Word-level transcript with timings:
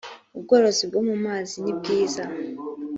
ubworozi 0.37 0.83
bwo 0.89 0.99
mu 1.07 1.15
mazi 1.25 1.55
nibwiza 1.63 2.23